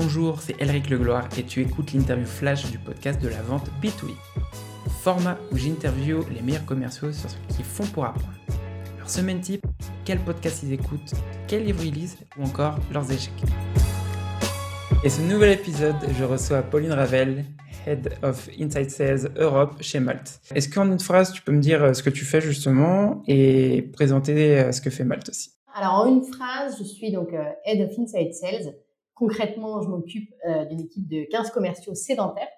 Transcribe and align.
Bonjour, 0.00 0.40
c'est 0.40 0.54
Elric 0.62 0.90
Legloire 0.90 1.28
et 1.36 1.42
tu 1.42 1.60
écoutes 1.60 1.92
l'interview 1.92 2.24
flash 2.24 2.70
du 2.70 2.78
podcast 2.78 3.20
de 3.20 3.26
la 3.26 3.42
vente 3.42 3.68
B2B. 3.82 4.12
Format 5.02 5.36
où 5.50 5.56
j'interview 5.56 6.24
les 6.32 6.40
meilleurs 6.40 6.64
commerciaux 6.64 7.10
sur 7.10 7.28
ce 7.28 7.36
qu'ils 7.48 7.64
font 7.64 7.84
pour 7.86 8.04
apprendre. 8.04 8.32
Leur 8.96 9.10
semaine 9.10 9.40
type, 9.40 9.66
quel 10.04 10.20
podcast 10.20 10.62
ils 10.62 10.72
écoutent, 10.72 11.14
quel 11.48 11.64
livre 11.64 11.82
ils 11.84 11.92
lisent 11.92 12.16
ou 12.38 12.44
encore 12.44 12.78
leurs 12.92 13.10
échecs. 13.10 13.42
Et 15.02 15.08
ce 15.08 15.20
nouvel 15.20 15.50
épisode, 15.50 15.96
je 16.16 16.22
reçois 16.22 16.62
Pauline 16.62 16.92
Ravel, 16.92 17.44
Head 17.84 18.18
of 18.22 18.48
Inside 18.56 18.90
Sales 18.90 19.32
Europe 19.36 19.78
chez 19.80 19.98
Malte. 19.98 20.40
Est-ce 20.54 20.68
qu'en 20.68 20.86
une 20.86 21.00
phrase, 21.00 21.32
tu 21.32 21.42
peux 21.42 21.52
me 21.52 21.60
dire 21.60 21.82
euh, 21.82 21.92
ce 21.92 22.04
que 22.04 22.10
tu 22.10 22.24
fais 22.24 22.40
justement 22.40 23.24
et 23.26 23.82
présenter 23.94 24.60
euh, 24.60 24.70
ce 24.70 24.80
que 24.80 24.90
fait 24.90 25.02
Malte 25.02 25.30
aussi? 25.30 25.50
Alors 25.74 25.94
en 25.94 26.06
une 26.06 26.22
phrase, 26.22 26.76
je 26.78 26.84
suis 26.84 27.10
donc 27.10 27.32
euh, 27.32 27.42
Head 27.66 27.80
of 27.80 27.98
Inside 27.98 28.32
Sales. 28.32 28.74
Concrètement, 29.18 29.82
je 29.82 29.88
m'occupe 29.88 30.32
d'une 30.70 30.80
équipe 30.80 31.08
de 31.08 31.24
15 31.30 31.50
commerciaux 31.50 31.94
sédentaires 31.94 32.48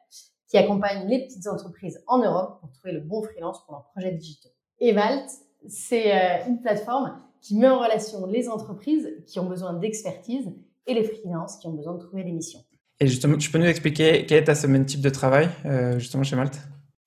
qui 0.49 0.59
accompagnent 0.59 1.09
les 1.09 1.25
petites 1.25 1.47
entreprises 1.47 2.03
en 2.07 2.19
Europe 2.19 2.61
pour 2.61 2.71
trouver 2.73 2.93
le 2.93 3.01
bon 3.01 3.23
freelance 3.23 3.65
pour 3.65 3.75
leurs 3.75 3.91
projets 3.93 4.13
digitaux. 4.13 4.51
Et 4.79 4.93
Malte, 4.93 5.31
c'est 5.69 6.13
une 6.47 6.61
plateforme 6.61 7.17
qui 7.41 7.57
met 7.57 7.69
en 7.69 7.79
relation 7.79 8.27
les 8.27 8.49
entreprises 8.49 9.09
qui 9.27 9.39
ont 9.41 9.47
besoin 9.47 9.73
d'expertise 9.73 10.53
et 10.87 10.95
les 10.95 11.05
freelances 11.05 11.57
qui 11.57 11.67
ont 11.67 11.73
besoin 11.73 11.95
de 11.95 12.01
trouver 12.01 12.25
des 12.25 12.33
missions. 12.33 12.61
Et 13.01 13.07
justement, 13.07 13.39
tu 13.39 13.51
peux 13.51 13.59
nous 13.59 13.67
expliquer 13.67 14.27
quel 14.27 14.39
est 14.39 14.45
ta 14.45 14.55
semaine 14.55 14.85
type 14.85 15.01
de 15.01 15.09
travail, 15.09 15.49
euh, 15.65 15.99
justement, 15.99 16.23
chez 16.23 16.37
Malte 16.37 16.59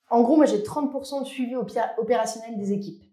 En 0.10 0.24
gros, 0.24 0.36
moi, 0.36 0.46
j'ai 0.46 0.58
30% 0.58 1.22
de 1.22 1.28
suivi 1.28 1.56
opérationnel 1.56 2.58
des 2.58 2.74
équipes. 2.74 3.04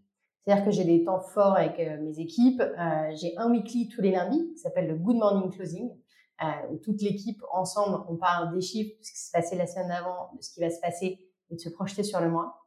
C'est-à-dire 0.43 0.65
que 0.65 0.71
j'ai 0.71 0.85
des 0.85 1.05
temps 1.05 1.21
forts 1.21 1.57
avec 1.57 1.79
euh, 1.79 2.01
mes 2.01 2.19
équipes. 2.19 2.63
Euh, 2.63 3.15
j'ai 3.21 3.37
un 3.37 3.51
weekly 3.51 3.89
tous 3.89 4.01
les 4.01 4.13
lundis 4.13 4.53
qui 4.55 4.59
s'appelle 4.59 4.89
le 4.89 4.95
Good 4.95 5.17
Morning 5.17 5.51
Closing, 5.51 5.91
où 6.71 6.77
toute 6.79 7.03
l'équipe, 7.03 7.43
ensemble, 7.53 8.03
on 8.09 8.17
parle 8.17 8.55
des 8.55 8.61
chiffres, 8.61 8.97
de 8.99 9.05
ce 9.05 9.13
qui 9.13 9.19
s'est 9.19 9.33
passé 9.33 9.57
la 9.57 9.67
semaine 9.67 9.89
d'avant, 9.89 10.31
de 10.37 10.43
ce 10.43 10.53
qui 10.53 10.61
va 10.61 10.71
se 10.71 10.81
passer 10.81 11.19
et 11.51 11.55
de 11.55 11.61
se 11.61 11.69
projeter 11.69 12.03
sur 12.03 12.21
le 12.21 12.31
mois. 12.31 12.61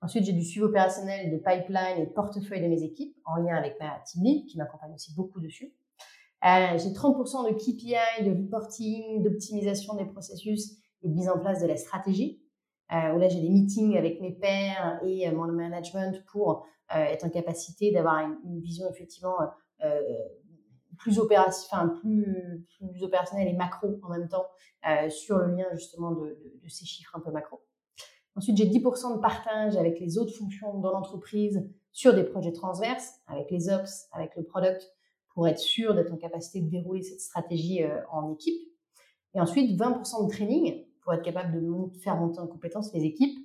Ensuite, 0.00 0.24
j'ai 0.24 0.32
du 0.32 0.42
suivi 0.42 0.64
opérationnel 0.64 1.30
de 1.30 1.36
pipeline 1.36 1.98
et 1.98 2.06
de 2.06 2.12
portefeuille 2.12 2.60
de 2.60 2.66
mes 2.66 2.82
équipes 2.82 3.16
en 3.24 3.36
lien 3.36 3.56
avec 3.56 3.78
ma 3.78 4.00
team 4.04 4.24
lead 4.24 4.46
qui 4.46 4.58
m'accompagne 4.58 4.92
aussi 4.94 5.14
beaucoup 5.14 5.40
dessus. 5.40 5.72
Euh, 6.44 6.76
j'ai 6.76 6.90
30% 6.90 7.48
de 7.48 7.54
KPI, 7.54 8.24
de 8.24 8.30
reporting, 8.30 9.22
d'optimisation 9.22 9.94
des 9.94 10.06
processus 10.06 10.72
et 11.02 11.08
de 11.08 11.14
mise 11.14 11.28
en 11.28 11.38
place 11.38 11.62
de 11.62 11.68
la 11.68 11.76
stratégie. 11.76 12.42
Euh, 12.92 13.14
où 13.14 13.18
là, 13.18 13.28
j'ai 13.28 13.40
des 13.40 13.48
meetings 13.48 13.96
avec 13.96 14.20
mes 14.20 14.32
pairs 14.32 14.98
et 15.04 15.28
euh, 15.28 15.32
mon 15.32 15.46
management 15.46 16.22
pour 16.26 16.66
être 16.94 17.24
en 17.24 17.30
capacité 17.30 17.90
d'avoir 17.90 18.18
une, 18.18 18.60
vision 18.60 18.86
effectivement 18.90 19.36
plus, 21.02 21.18
enfin, 21.18 21.88
plus, 22.00 22.64
plus 22.78 23.02
opérationnelle 23.02 23.48
et 23.48 23.52
macro 23.54 23.98
en 24.02 24.10
même 24.10 24.28
temps 24.28 24.46
sur 25.08 25.38
le 25.38 25.54
lien 25.54 25.66
justement 25.74 26.12
de, 26.12 26.20
de, 26.26 26.60
de, 26.62 26.68
ces 26.68 26.84
chiffres 26.84 27.14
un 27.16 27.20
peu 27.20 27.30
macro. 27.30 27.60
Ensuite, 28.34 28.56
j'ai 28.56 28.66
10% 28.66 29.16
de 29.16 29.20
partage 29.20 29.76
avec 29.76 30.00
les 30.00 30.18
autres 30.18 30.34
fonctions 30.34 30.78
dans 30.78 30.92
l'entreprise 30.92 31.68
sur 31.92 32.14
des 32.14 32.24
projets 32.24 32.52
transverses, 32.52 33.20
avec 33.26 33.50
les 33.50 33.68
ops, 33.68 34.08
avec 34.12 34.34
le 34.36 34.44
product, 34.44 34.90
pour 35.34 35.46
être 35.48 35.58
sûr 35.58 35.94
d'être 35.94 36.12
en 36.12 36.16
capacité 36.16 36.60
de 36.60 36.70
dérouler 36.70 37.02
cette 37.02 37.20
stratégie 37.20 37.82
euh, 37.82 38.00
en 38.10 38.32
équipe. 38.32 38.68
Et 39.34 39.40
ensuite, 39.40 39.78
20% 39.78 40.26
de 40.26 40.30
training 40.30 40.86
pour 41.02 41.12
être 41.12 41.22
capable 41.22 41.52
de 41.54 41.98
faire 41.98 42.16
monter 42.16 42.38
en 42.38 42.46
compétence 42.46 42.92
les 42.94 43.04
équipes. 43.04 43.38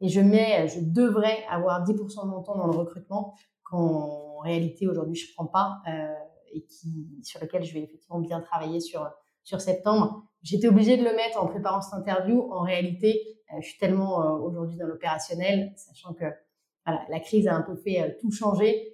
Et 0.00 0.08
je 0.08 0.20
mets, 0.20 0.66
je 0.68 0.80
devrais 0.80 1.44
avoir 1.48 1.84
10% 1.84 2.24
de 2.24 2.30
mon 2.30 2.42
temps 2.42 2.56
dans 2.56 2.66
le 2.66 2.76
recrutement 2.76 3.34
qu'en 3.62 4.38
réalité 4.38 4.86
aujourd'hui 4.86 5.14
je 5.14 5.32
prends 5.34 5.46
pas 5.46 5.80
euh, 5.88 6.14
et 6.54 6.64
qui, 6.64 7.20
sur 7.22 7.40
lequel 7.40 7.64
je 7.64 7.74
vais 7.74 7.82
effectivement 7.82 8.20
bien 8.20 8.40
travailler 8.40 8.80
sur, 8.80 9.10
sur 9.42 9.60
septembre. 9.60 10.24
J'étais 10.42 10.68
obligée 10.68 10.96
de 10.96 11.04
le 11.04 11.14
mettre 11.14 11.42
en 11.42 11.46
préparant 11.46 11.80
cette 11.80 11.94
interview. 11.94 12.50
En 12.52 12.62
réalité, 12.62 13.20
euh, 13.52 13.56
je 13.60 13.68
suis 13.68 13.78
tellement 13.78 14.22
euh, 14.22 14.38
aujourd'hui 14.38 14.76
dans 14.76 14.86
l'opérationnel, 14.86 15.72
sachant 15.76 16.14
que 16.14 16.24
voilà, 16.86 17.02
la 17.08 17.20
crise 17.20 17.48
a 17.48 17.54
un 17.54 17.62
peu 17.62 17.76
fait 17.76 18.00
euh, 18.00 18.10
tout 18.20 18.30
changer, 18.30 18.90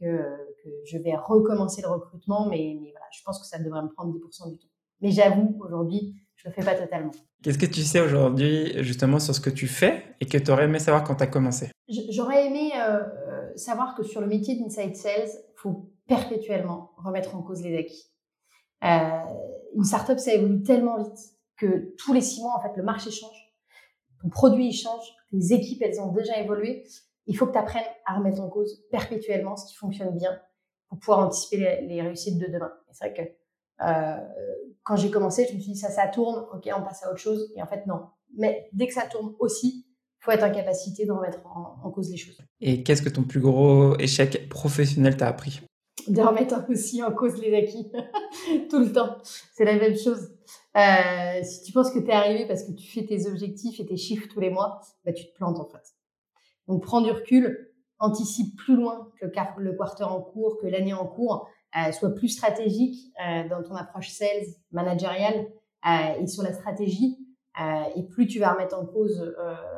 que 0.00 0.50
que 0.64 0.68
je 0.84 0.98
vais 0.98 1.16
recommencer 1.16 1.80
le 1.82 1.88
recrutement, 1.88 2.46
mais, 2.46 2.76
mais 2.80 2.90
voilà, 2.90 3.06
je 3.12 3.22
pense 3.24 3.38
que 3.40 3.46
ça 3.46 3.58
devrait 3.58 3.82
me 3.82 3.88
prendre 3.88 4.12
10% 4.12 4.50
du 4.50 4.58
temps. 4.58 4.68
Mais 5.00 5.10
j'avoue, 5.10 5.56
aujourd'hui, 5.64 6.16
je 6.36 6.48
ne 6.48 6.52
le 6.52 6.54
fais 6.54 6.64
pas 6.64 6.74
totalement. 6.74 7.12
Qu'est-ce 7.42 7.58
que 7.58 7.66
tu 7.66 7.80
sais 7.80 8.00
aujourd'hui 8.00 8.82
justement 8.82 9.18
sur 9.18 9.34
ce 9.34 9.40
que 9.40 9.50
tu 9.50 9.66
fais 9.66 10.04
et 10.20 10.26
que 10.26 10.36
tu 10.36 10.50
aurais 10.50 10.64
aimé 10.64 10.78
savoir 10.78 11.04
quand 11.04 11.14
tu 11.14 11.22
as 11.22 11.26
commencé 11.26 11.70
J'aurais 12.10 12.46
aimé 12.46 12.72
euh, 12.76 13.02
savoir 13.56 13.94
que 13.94 14.02
sur 14.02 14.20
le 14.20 14.26
métier 14.26 14.56
d'Inside 14.56 14.94
Sales, 14.94 15.28
il 15.28 15.56
faut 15.56 15.90
perpétuellement 16.10 16.90
remettre 16.96 17.36
en 17.36 17.42
cause 17.42 17.62
les 17.62 17.78
acquis. 17.78 18.10
Euh, 18.82 19.22
une 19.76 19.84
startup, 19.84 20.18
ça 20.18 20.34
évolue 20.34 20.60
tellement 20.64 20.98
vite 20.98 21.18
que 21.56 21.94
tous 21.98 22.12
les 22.12 22.20
six 22.20 22.42
mois, 22.42 22.56
en 22.56 22.60
fait, 22.60 22.76
le 22.76 22.82
marché 22.82 23.12
change, 23.12 23.54
ton 24.20 24.28
produit 24.28 24.70
il 24.70 24.72
change, 24.72 25.04
les 25.30 25.52
équipes, 25.52 25.82
elles 25.82 26.00
ont 26.00 26.10
déjà 26.10 26.36
évolué. 26.40 26.82
Il 27.26 27.36
faut 27.36 27.46
que 27.46 27.52
tu 27.52 27.58
apprennes 27.58 27.84
à 28.06 28.16
remettre 28.18 28.40
en 28.40 28.48
cause 28.48 28.82
perpétuellement 28.90 29.54
ce 29.54 29.66
qui 29.66 29.76
fonctionne 29.76 30.10
bien 30.16 30.36
pour 30.88 30.98
pouvoir 30.98 31.20
anticiper 31.20 31.80
les, 31.82 32.02
réussites 32.02 32.38
de 32.38 32.46
demain. 32.46 32.72
c'est 32.90 33.04
vrai 33.04 33.14
que 33.14 33.86
euh, 33.86 34.28
quand 34.82 34.96
j'ai 34.96 35.12
commencé, 35.12 35.46
je 35.48 35.54
me 35.54 35.60
suis 35.60 35.72
dit 35.74 35.78
ça, 35.78 35.90
ça 35.90 36.08
tourne, 36.08 36.44
ok, 36.52 36.68
on 36.76 36.82
passe 36.82 37.04
à 37.04 37.10
autre 37.10 37.20
chose. 37.20 37.52
Et 37.54 37.62
en 37.62 37.66
fait, 37.66 37.86
non. 37.86 38.08
Mais 38.36 38.68
dès 38.72 38.88
que 38.88 38.94
ça 38.94 39.06
tourne 39.06 39.36
aussi, 39.38 39.86
faut 40.18 40.32
être 40.32 40.42
en 40.42 40.50
capacité 40.50 41.06
de 41.06 41.12
remettre 41.12 41.38
en, 41.46 41.88
cause 41.92 42.10
les 42.10 42.16
choses. 42.16 42.38
Et 42.60 42.82
qu'est-ce 42.82 43.00
que 43.00 43.08
ton 43.08 43.22
plus 43.22 43.40
gros 43.40 43.96
échec 43.98 44.48
professionnel 44.48 45.16
t'a 45.16 45.28
appris? 45.28 45.62
De 46.08 46.22
remettre 46.22 46.64
aussi 46.68 47.02
en 47.02 47.12
cause 47.12 47.40
les 47.40 47.54
acquis 47.54 47.90
tout 48.70 48.78
le 48.78 48.92
temps. 48.92 49.16
C'est 49.52 49.64
la 49.64 49.76
même 49.76 49.96
chose. 49.96 50.30
Euh, 50.76 51.42
si 51.42 51.62
tu 51.62 51.72
penses 51.72 51.90
que 51.90 51.98
tu 51.98 52.08
es 52.08 52.12
arrivé 52.12 52.46
parce 52.46 52.64
que 52.64 52.72
tu 52.72 52.90
fais 52.90 53.04
tes 53.04 53.26
objectifs 53.26 53.80
et 53.80 53.86
tes 53.86 53.96
chiffres 53.96 54.28
tous 54.32 54.40
les 54.40 54.50
mois, 54.50 54.80
bah, 55.04 55.12
tu 55.12 55.26
te 55.26 55.34
plantes 55.34 55.58
en 55.58 55.66
fait. 55.66 55.94
Donc 56.68 56.82
prends 56.82 57.00
du 57.00 57.10
recul, 57.10 57.72
anticipe 57.98 58.56
plus 58.56 58.76
loin 58.76 59.10
que 59.20 59.26
le 59.58 59.72
quarter 59.76 60.04
en 60.04 60.20
cours, 60.20 60.58
que 60.60 60.66
l'année 60.66 60.94
en 60.94 61.06
cours, 61.06 61.48
euh, 61.76 61.92
soit 61.92 62.14
plus 62.14 62.28
stratégique 62.28 63.12
euh, 63.24 63.48
dans 63.48 63.62
ton 63.62 63.74
approche 63.74 64.10
sales, 64.10 64.46
managériale 64.72 65.48
et 66.20 66.26
sur 66.26 66.42
la 66.42 66.52
stratégie. 66.52 67.16
et 67.96 68.02
plus 68.02 68.26
tu 68.26 68.38
vas 68.38 68.52
remettre 68.52 68.78
en 68.78 68.84
cause 68.84 69.34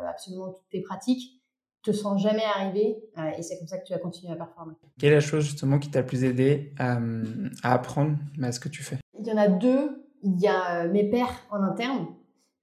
absolument 0.08 0.50
toutes 0.50 0.68
tes 0.68 0.80
pratiques, 0.80 1.41
te 1.82 1.92
sens 1.92 2.22
jamais 2.22 2.44
arriver 2.56 3.02
et 3.36 3.42
c'est 3.42 3.58
comme 3.58 3.66
ça 3.66 3.78
que 3.78 3.84
tu 3.84 3.92
vas 3.92 3.98
continuer 3.98 4.32
à 4.32 4.36
performer. 4.36 4.74
Quelle 4.98 5.12
est 5.12 5.16
la 5.16 5.20
chose 5.20 5.44
justement 5.44 5.78
qui 5.78 5.90
t'a 5.90 6.00
le 6.00 6.06
plus 6.06 6.24
aidé 6.24 6.72
à, 6.78 6.98
apprendre 7.62 8.16
à 8.42 8.52
ce 8.52 8.60
que 8.60 8.68
tu 8.68 8.82
fais? 8.82 8.98
Il 9.18 9.26
y 9.26 9.32
en 9.32 9.36
a 9.36 9.48
deux. 9.48 10.06
Il 10.22 10.40
y 10.40 10.46
a 10.46 10.86
mes 10.86 11.10
pairs 11.10 11.46
en 11.50 11.62
interne. 11.62 12.06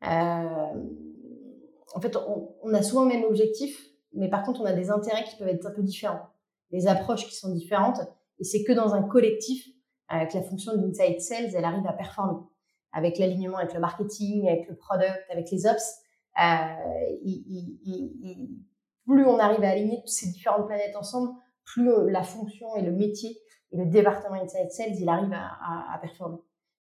en 0.02 2.02
fait, 2.02 2.16
on, 2.16 2.56
on, 2.64 2.74
a 2.74 2.82
souvent 2.82 3.04
le 3.04 3.10
même 3.10 3.26
objectif, 3.26 3.78
mais 4.14 4.30
par 4.30 4.44
contre, 4.44 4.62
on 4.62 4.66
a 4.66 4.74
des 4.74 4.90
intérêts 4.90 5.26
qui 5.26 5.36
peuvent 5.36 5.50
être 5.50 5.66
un 5.66 5.72
peu 5.72 5.84
différents, 5.84 6.30
des 6.72 6.88
approches 6.88 7.26
qui 7.26 7.36
sont 7.36 7.54
différentes. 7.54 8.00
Et 8.40 8.46
c'est 8.46 8.64
que 8.64 8.72
dans 8.72 8.94
un 8.94 9.04
collectif, 9.04 9.68
avec 10.08 10.34
la 10.34 10.42
fonction 10.42 10.76
d'inside 10.76 11.22
sales, 11.22 11.52
elle 11.54 11.66
arrive 11.66 11.86
à 11.86 11.94
performer. 11.94 12.40
Avec 12.92 13.20
l'alignement 13.20 13.58
avec 13.58 13.74
le 13.74 13.80
marketing, 13.80 14.48
avec 14.48 14.68
le 14.68 14.76
product, 14.76 15.24
avec 15.30 15.52
les 15.52 15.68
ops, 15.68 16.00
euh, 16.42 16.74
plus 19.10 19.26
on 19.26 19.40
arrive 19.40 19.64
à 19.64 19.70
aligner 19.70 19.98
toutes 19.98 20.10
ces 20.10 20.30
différentes 20.30 20.68
planètes 20.68 20.96
ensemble, 20.96 21.32
plus 21.66 21.90
euh, 21.90 22.10
la 22.10 22.24
fonction 22.24 22.76
et 22.76 22.82
le 22.82 22.92
métier 22.92 23.38
et 23.72 23.78
le 23.78 23.86
département 23.86 24.36
inside 24.36 24.72
sales, 24.72 24.96
il 25.00 25.10
arrive 25.10 25.34
à, 25.34 25.94
à, 25.94 25.98
performer. 26.00 26.38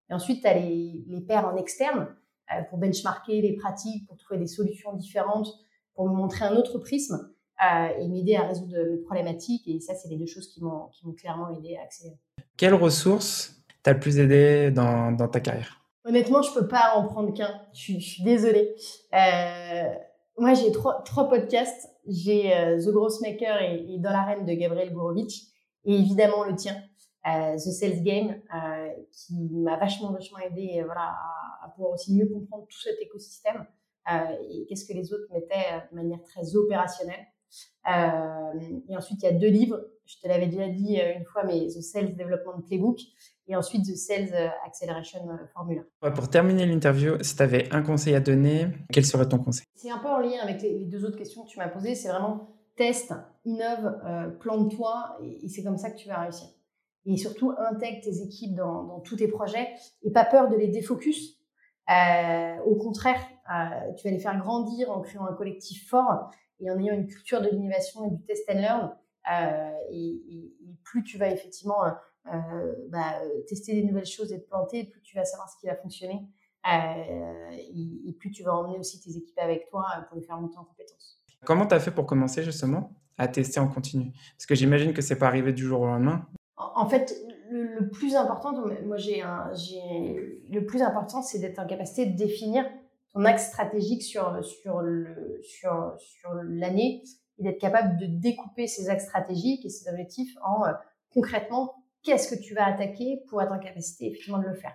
Et 0.09 0.13
ensuite, 0.13 0.41
tu 0.41 0.47
as 0.47 0.53
les, 0.53 1.03
les 1.07 1.21
pairs 1.21 1.45
en 1.47 1.55
externe 1.55 2.07
euh, 2.51 2.61
pour 2.69 2.77
benchmarker 2.77 3.41
les 3.41 3.53
pratiques, 3.55 4.07
pour 4.07 4.17
trouver 4.17 4.39
des 4.39 4.47
solutions 4.47 4.93
différentes, 4.93 5.47
pour 5.93 6.07
me 6.07 6.15
montrer 6.15 6.45
un 6.45 6.55
autre 6.55 6.79
prisme 6.79 7.31
euh, 7.61 7.87
et 7.99 8.07
m'aider 8.07 8.35
à 8.35 8.47
résoudre 8.47 8.75
mes 8.89 8.97
problématiques. 8.97 9.67
Et 9.67 9.79
ça, 9.79 9.93
c'est 9.93 10.09
les 10.09 10.17
deux 10.17 10.25
choses 10.25 10.47
qui 10.47 10.63
m'ont 10.63 10.89
clairement 11.17 11.49
aidé 11.49 11.77
à 11.77 11.83
accélérer. 11.83 12.17
Quelle 12.57 12.73
ressource 12.73 13.63
t'a 13.83 13.93
le 13.93 13.99
plus 13.99 14.19
aidé 14.19 14.71
dans, 14.71 15.11
dans, 15.11 15.27
ta 15.27 15.39
carrière? 15.39 15.79
Honnêtement, 16.05 16.41
je 16.41 16.53
peux 16.53 16.67
pas 16.67 16.93
en 16.95 17.05
prendre 17.07 17.33
qu'un. 17.33 17.61
Je, 17.73 17.99
suis 17.99 18.23
désolée. 18.23 18.75
Euh, 19.13 19.93
moi, 20.37 20.53
j'ai 20.53 20.71
trois, 20.71 21.03
trois 21.03 21.29
podcasts. 21.29 21.89
J'ai 22.09 22.53
euh, 22.55 22.77
The 22.77 22.89
Gross 22.89 23.21
Maker 23.21 23.61
et, 23.61 23.97
Dans 23.99 24.11
l'arène 24.11 24.45
de 24.45 24.53
Gabriel 24.53 24.93
Gourovitch. 24.93 25.43
Et 25.85 25.95
évidemment, 25.95 26.43
le 26.43 26.55
tien, 26.55 26.75
The 27.23 27.57
Sales 27.57 28.03
Game, 28.03 28.41
qui 29.11 29.49
m'a 29.51 29.77
vachement, 29.77 30.11
vachement 30.11 30.39
aidé 30.39 30.81
voilà, 30.83 31.13
à, 31.13 31.65
à, 31.65 31.69
pouvoir 31.69 31.93
aussi 31.93 32.13
mieux 32.13 32.27
comprendre 32.27 32.65
tout 32.67 32.79
cet 32.79 32.99
écosystème. 32.99 33.65
Euh, 34.11 34.35
et 34.49 34.65
qu'est-ce 34.65 34.85
que 34.85 34.93
les 34.93 35.13
autres 35.13 35.31
mettaient 35.31 35.55
euh, 35.71 35.79
de 35.91 35.95
manière 35.95 36.21
très 36.23 36.55
opérationnelle. 36.55 37.27
Euh, 37.87 38.79
et 38.87 38.95
ensuite, 38.95 39.21
il 39.21 39.25
y 39.25 39.29
a 39.29 39.33
deux 39.33 39.49
livres. 39.49 39.79
Je 40.05 40.17
te 40.19 40.27
l'avais 40.27 40.47
déjà 40.47 40.67
dit 40.67 40.97
une 40.97 41.25
fois, 41.25 41.43
mais 41.43 41.67
The 41.67 41.81
Sales 41.81 42.15
Development 42.15 42.61
Playbook 42.65 42.99
et 43.49 43.55
ensuite 43.55 43.85
The 43.85 43.95
Sales 43.95 44.51
Acceleration 44.65 45.27
Formula. 45.53 45.81
pour 46.15 46.29
terminer 46.29 46.65
l'interview, 46.65 47.21
si 47.21 47.35
tu 47.35 47.43
avais 47.43 47.67
un 47.73 47.81
conseil 47.81 48.15
à 48.15 48.21
donner, 48.21 48.67
quel 48.93 49.05
serait 49.05 49.27
ton 49.27 49.39
conseil? 49.39 49.65
C'est 49.75 49.91
un 49.91 49.97
peu 49.97 50.07
en 50.07 50.19
lien 50.19 50.39
avec 50.41 50.61
les, 50.61 50.85
deux 50.85 51.03
autres 51.03 51.17
questions 51.17 51.43
que 51.43 51.49
tu 51.49 51.57
m'as 51.57 51.67
posées. 51.67 51.95
C'est 51.95 52.09
vraiment 52.09 52.47
teste, 52.77 53.13
innove, 53.43 53.99
plante-toi 54.39 55.17
et, 55.21 55.49
c'est 55.49 55.63
comme 55.63 55.77
ça 55.77 55.89
que 55.89 55.97
tu 55.97 56.07
vas 56.07 56.21
réussir. 56.21 56.47
et 57.05 57.17
surtout 57.17 57.51
intègre 57.57 58.01
tes 58.03 58.21
équipes 58.21 58.55
dans, 58.55 58.83
dans 58.83 58.99
tous 59.01 59.17
tes 59.17 59.27
projets 59.27 59.67
et 60.03 60.11
pas 60.11 60.23
peur 60.23 60.47
de 60.47 60.55
les 60.55 60.67
défocus. 60.67 61.39
Euh, 61.89 62.57
au 62.65 62.75
contraire, 62.75 63.19
euh, 63.49 63.93
tu 63.93 64.07
vas 64.07 64.11
les 64.11 64.19
faire 64.19 64.37
grandir 64.37 64.91
en 64.91 65.01
créant 65.01 65.25
un 65.25 65.33
collectif 65.33 65.89
fort 65.89 66.29
et 66.59 66.69
en 66.69 66.77
ayant 66.77 66.93
une 66.93 67.07
culture 67.07 67.41
de 67.41 67.49
l'innovation 67.49 68.05
et 68.05 68.11
du 68.11 68.23
test 68.23 68.47
and 68.49 68.59
learn. 68.59 68.95
Euh, 69.31 69.71
et, 69.91 70.21
et, 70.29 70.55
plus 70.83 71.03
tu 71.03 71.17
vas 71.17 71.29
effectivement 71.29 71.85
euh, 71.85 71.91
bah, 72.25 73.21
tester 73.47 73.73
des 73.73 73.83
nouvelles 73.83 74.05
choses 74.05 74.31
et 74.31 74.41
te 74.41 74.47
planter, 74.47 74.83
plus 74.85 75.01
tu 75.01 75.15
vas 75.15 75.25
savoir 75.25 75.49
ce 75.49 75.57
qui 75.59 75.67
va 75.67 75.75
fonctionner. 75.75 76.27
Euh, 76.67 77.51
et, 77.51 78.09
et, 78.09 78.13
plus 78.13 78.31
tu 78.31 78.43
vas 78.43 78.53
emmener 78.53 78.77
aussi 78.77 78.99
tes 78.99 79.15
équipes 79.15 79.39
avec 79.39 79.69
toi 79.69 79.85
pour 80.07 80.17
les 80.17 80.23
faire 80.23 80.39
monter 80.39 80.57
en 80.57 80.65
compétences. 80.65 81.21
Comment 81.45 81.65
tu 81.65 81.73
as 81.73 81.79
fait 81.79 81.91
pour 81.91 82.05
commencer 82.05 82.43
justement 82.43 82.91
à 83.17 83.29
tester 83.29 83.61
en 83.61 83.69
continu? 83.69 84.11
Parce 84.37 84.45
que 84.45 84.55
j'imagine 84.55 84.93
que 84.93 85.01
c'est 85.01 85.17
pas 85.17 85.27
arrivé 85.27 85.53
du 85.53 85.63
jour 85.63 85.81
au 85.81 85.85
lendemain. 85.85 86.27
En, 86.57 86.81
en 86.81 86.89
fait, 86.89 87.15
le, 87.49 87.79
le, 87.79 87.89
plus 87.89 88.15
important, 88.15 88.51
moi 88.85 88.97
j'ai 88.97 89.23
le 89.23 90.65
plus 90.65 90.81
important, 90.81 91.21
c'est 91.21 91.39
d'être 91.39 91.59
en 91.59 91.65
capacité 91.65 92.05
de 92.05 92.17
définir 92.17 92.65
ton 93.13 93.23
axe 93.23 93.47
stratégique 93.47 94.03
sur 94.03 94.43
sur 94.43 94.81
le 94.81 95.39
sur 95.41 95.95
sur 95.97 96.33
l'année 96.43 97.03
et 97.37 97.43
d'être 97.43 97.59
capable 97.59 97.97
de 97.97 98.05
découper 98.05 98.67
ces 98.67 98.89
axes 98.89 99.05
stratégiques 99.05 99.65
et 99.65 99.69
ces 99.69 99.89
objectifs 99.89 100.35
en 100.43 100.65
euh, 100.65 100.73
concrètement 101.09 101.78
qu'est-ce 102.03 102.33
que 102.33 102.41
tu 102.41 102.53
vas 102.53 102.65
attaquer 102.65 103.23
pour 103.29 103.41
être 103.41 103.51
en 103.51 103.59
capacité 103.59 104.07
effectivement 104.07 104.39
de 104.39 104.47
le 104.47 104.55
faire. 104.55 104.73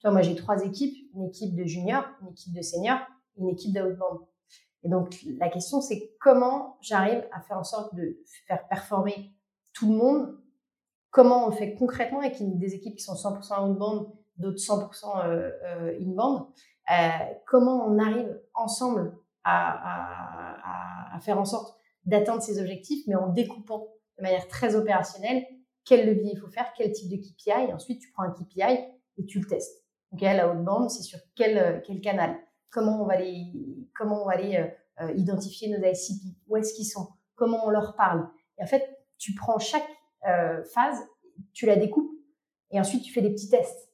Tu 0.00 0.10
moi 0.10 0.22
j'ai 0.22 0.34
trois 0.34 0.62
équipes, 0.64 0.96
une 1.14 1.24
équipe 1.24 1.54
de 1.54 1.64
juniors, 1.64 2.04
une 2.22 2.28
équipe 2.28 2.52
de 2.52 2.62
seniors, 2.62 3.00
une 3.38 3.48
équipe 3.48 3.72
d'outbound. 3.72 4.20
Et 4.82 4.88
donc 4.88 5.16
la 5.38 5.48
question 5.48 5.80
c'est 5.80 6.12
comment 6.20 6.76
j'arrive 6.82 7.26
à 7.32 7.40
faire 7.40 7.58
en 7.58 7.64
sorte 7.64 7.94
de 7.94 8.18
faire 8.46 8.66
performer 8.68 9.32
tout 9.72 9.90
le 9.90 9.96
monde? 9.96 10.38
Comment 11.10 11.46
on 11.46 11.50
le 11.50 11.56
fait 11.56 11.74
concrètement 11.74 12.20
avec 12.20 12.36
des 12.40 12.74
équipes 12.74 12.96
qui 12.96 13.04
sont 13.04 13.14
100% 13.14 13.70
outbound, 13.70 14.08
d'autres 14.36 14.58
100% 14.58 15.26
euh, 15.26 15.50
euh, 15.64 16.40
euh, 16.90 17.08
comment 17.46 17.86
on 17.86 17.98
arrive 17.98 18.38
ensemble 18.52 19.16
à, 19.44 21.14
à 21.14 21.20
faire 21.20 21.38
en 21.38 21.44
sorte 21.44 21.78
d'atteindre 22.04 22.42
ces 22.42 22.60
objectifs, 22.60 23.06
mais 23.06 23.14
en 23.14 23.28
découpant 23.28 23.88
de 24.18 24.22
manière 24.22 24.48
très 24.48 24.74
opérationnelle 24.74 25.44
quel 25.84 26.06
levier 26.06 26.32
il 26.32 26.38
faut 26.38 26.48
faire, 26.48 26.72
quel 26.76 26.92
type 26.92 27.10
de 27.10 27.16
KPI, 27.16 27.68
et 27.68 27.72
ensuite 27.72 28.00
tu 28.00 28.10
prends 28.12 28.24
un 28.24 28.32
KPI 28.32 28.84
et 29.18 29.26
tu 29.26 29.40
le 29.40 29.46
testes. 29.46 29.84
Donc 30.12 30.20
la 30.20 30.52
outbound, 30.52 30.90
c'est 30.90 31.02
sur 31.02 31.18
quel, 31.34 31.82
quel 31.86 32.00
canal, 32.00 32.36
comment 32.70 33.02
on 33.02 33.06
va 33.06 33.16
les, 33.16 33.52
comment 33.94 34.22
on 34.22 34.26
va 34.26 34.36
les 34.36 34.70
euh, 35.00 35.12
identifier 35.16 35.68
nos 35.68 35.84
ICP, 35.84 36.36
où 36.46 36.56
est-ce 36.56 36.72
qu'ils 36.72 36.86
sont, 36.86 37.08
comment 37.34 37.66
on 37.66 37.70
leur 37.70 37.96
parle. 37.96 38.28
Et 38.58 38.62
en 38.62 38.66
fait, 38.66 38.84
tu 39.18 39.34
prends 39.34 39.58
chaque 39.58 39.88
euh, 40.28 40.62
phase, 40.72 40.98
tu 41.52 41.66
la 41.66 41.74
découpes 41.74 42.12
et 42.70 42.78
ensuite 42.78 43.02
tu 43.02 43.12
fais 43.12 43.20
des 43.20 43.30
petits 43.30 43.48
tests. 43.48 43.90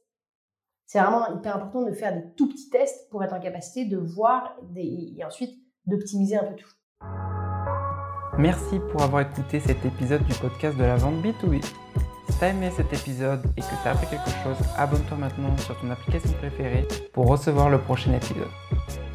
C'est 0.84 1.00
vraiment 1.00 1.38
hyper 1.38 1.56
important 1.56 1.82
de 1.82 1.92
faire 1.92 2.14
des 2.14 2.34
tout 2.34 2.48
petits 2.48 2.68
tests 2.68 3.08
pour 3.10 3.24
être 3.24 3.32
en 3.32 3.40
capacité 3.40 3.86
de 3.86 3.96
voir 3.96 4.58
et 4.76 5.24
ensuite 5.24 5.58
d'optimiser 5.86 6.36
un 6.36 6.44
peu 6.44 6.56
tout. 6.56 7.39
Merci 8.40 8.80
pour 8.90 9.02
avoir 9.02 9.20
écouté 9.20 9.60
cet 9.60 9.84
épisode 9.84 10.24
du 10.24 10.32
podcast 10.32 10.74
de 10.78 10.84
la 10.84 10.96
vente 10.96 11.22
B2B. 11.22 11.62
Si 11.62 12.38
tu 12.38 12.44
as 12.44 12.48
aimé 12.48 12.70
cet 12.74 12.90
épisode 12.90 13.44
et 13.58 13.60
que 13.60 13.66
tu 13.66 13.86
as 13.86 13.90
appris 13.90 14.06
quelque 14.06 14.30
chose, 14.42 14.56
abonne-toi 14.78 15.18
maintenant 15.18 15.54
sur 15.58 15.78
ton 15.78 15.90
application 15.90 16.32
préférée 16.38 16.88
pour 17.12 17.28
recevoir 17.28 17.68
le 17.68 17.76
prochain 17.76 18.14
épisode. 18.14 18.48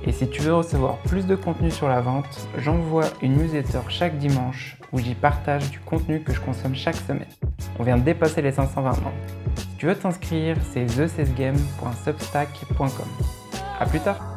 Et 0.04 0.12
si 0.12 0.30
tu 0.30 0.44
veux 0.44 0.54
recevoir 0.54 0.98
plus 0.98 1.26
de 1.26 1.36
contenu 1.36 1.72
sur 1.72 1.90
la 1.90 2.02
vente, 2.02 2.48
j'envoie 2.60 3.06
une 3.24 3.38
newsletter 3.38 3.80
chaque 3.90 4.20
dimanche 4.20 4.78
où 4.94 5.00
j'y 5.00 5.16
partage 5.16 5.72
du 5.72 5.80
contenu 5.80 6.22
que 6.22 6.32
je 6.32 6.40
consomme 6.40 6.76
chaque 6.76 6.98
semaine. 6.98 7.26
On 7.80 7.84
vient 7.84 7.98
de 7.98 8.04
dépasser 8.04 8.44
les 8.44 8.52
520 8.52 8.92
membres. 8.92 9.12
Si 9.56 9.68
tu 9.80 9.88
veux 9.88 9.96
t'inscrire, 9.96 10.56
c'est 10.72 10.86
thecesgame.substack.com. 10.86 13.08
A 13.80 13.86
plus 13.88 14.02
tard 14.02 14.35